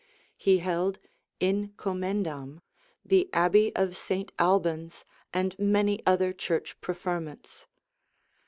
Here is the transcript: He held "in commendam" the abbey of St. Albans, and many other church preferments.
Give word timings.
He 0.35 0.57
held 0.57 0.97
"in 1.39 1.73
commendam" 1.77 2.61
the 3.05 3.29
abbey 3.33 3.71
of 3.75 3.95
St. 3.95 4.31
Albans, 4.39 5.05
and 5.31 5.53
many 5.59 6.03
other 6.07 6.33
church 6.33 6.75
preferments. 6.81 7.67